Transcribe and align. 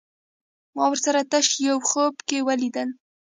ما 0.75 0.85
ورسره 0.91 1.21
تش 1.31 1.47
يو 1.67 1.77
خوب 1.89 2.13
کې 2.27 2.37
وليدل 2.47 2.89